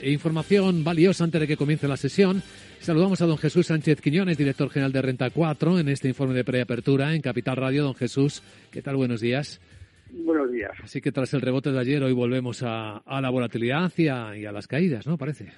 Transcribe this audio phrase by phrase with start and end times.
[0.00, 2.42] Información valiosa antes de que comience la sesión.
[2.80, 6.42] Saludamos a don Jesús Sánchez Quiñones, director general de Renta 4, en este informe de
[6.42, 7.84] preapertura en Capital Radio.
[7.84, 8.96] Don Jesús, ¿qué tal?
[8.96, 9.60] Buenos días.
[10.10, 10.72] Buenos días.
[10.82, 14.44] Así que tras el rebote de ayer, hoy volvemos a, la volatilidad y a, y
[14.46, 15.16] a las caídas, ¿no?
[15.16, 15.52] Parece.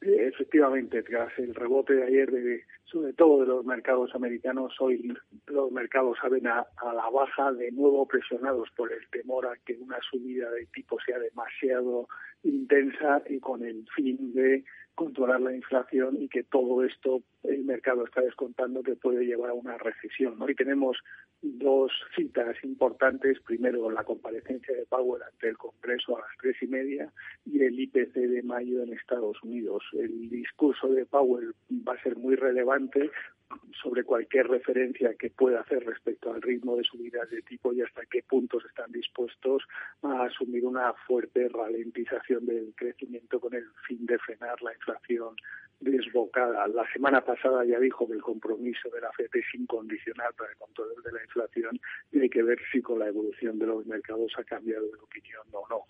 [0.00, 5.14] Efectivamente, tras el rebote de ayer, de, sobre todo de los mercados americanos, hoy
[5.46, 9.74] los mercados salen a, a, la baja, de nuevo presionados por el temor a que
[9.74, 12.08] una subida de tipo sea demasiado
[12.48, 18.04] intensa y con el fin de controlar la inflación y que todo esto el mercado
[18.04, 20.42] está descontando que puede llevar a una recesión.
[20.42, 20.98] Hoy tenemos
[21.40, 23.38] dos citas importantes.
[23.46, 27.12] Primero, la comparecencia de Powell ante el Congreso a las tres y media
[27.46, 29.84] y el IPC de mayo en Estados Unidos.
[29.92, 33.08] El discurso de Powell va a ser muy relevante
[33.82, 38.04] sobre cualquier referencia que pueda hacer respecto al ritmo de subidas de tipo y hasta
[38.06, 39.62] qué puntos están dispuestos
[40.02, 45.34] a asumir una fuerte ralentización del crecimiento con el fin de frenar la inflación
[45.80, 46.66] desbocada.
[46.68, 50.56] La semana pasada ya dijo que el compromiso de la FED es incondicional para el
[50.56, 51.78] control de la inflación
[52.10, 55.42] y hay que ver si con la evolución de los mercados ha cambiado de opinión
[55.52, 55.84] o no.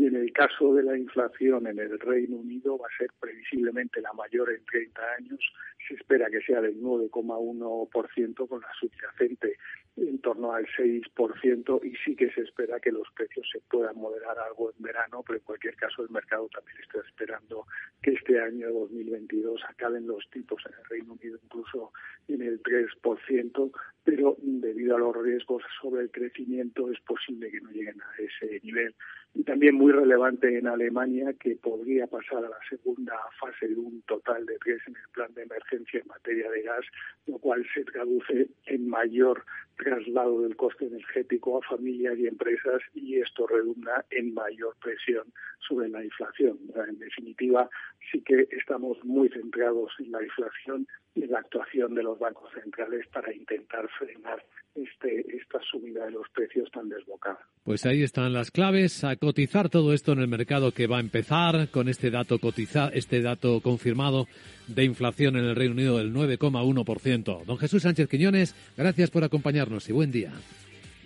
[0.00, 4.00] Y en el caso de la inflación en el Reino Unido va a ser previsiblemente
[4.00, 5.38] la mayor en 30 años.
[5.86, 9.58] Se espera que sea del 9,1% con la subyacente
[9.98, 14.38] en torno al 6% y sí que se espera que los precios se puedan moderar
[14.38, 17.66] algo en verano, pero en cualquier caso el mercado también está esperando
[18.00, 21.92] que este año 2022 acaben los tipos en el Reino Unido incluso
[22.26, 23.70] en el 3%,
[24.04, 28.60] pero debido a los riesgos sobre el crecimiento es posible que no lleguen a ese
[28.64, 28.94] nivel
[29.34, 34.02] y también muy relevante en Alemania que podría pasar a la segunda fase de un
[34.02, 36.84] total de tres en el plan de emergencia en materia de gas,
[37.26, 39.44] lo cual se traduce en mayor
[39.76, 45.24] traslado del coste energético a familias y empresas y esto redunda en mayor presión
[45.60, 46.58] sobre la inflación.
[46.88, 47.70] En definitiva,
[48.10, 52.50] sí que estamos muy centrados en la inflación y en la actuación de los bancos
[52.54, 54.44] centrales para intentar frenar
[54.74, 57.40] este, esta subida de los precios tan desbocada.
[57.64, 61.00] Pues ahí están las claves a cotizar todo esto en el mercado que va a
[61.00, 64.26] empezar con este dato cotizar, este dato confirmado
[64.68, 67.44] de inflación en el Reino Unido del 9,1%.
[67.44, 70.32] Don Jesús Sánchez Quiñones, gracias por acompañarnos y buen día.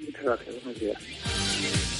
[0.01, 1.94] Muchas gracias, buenos días.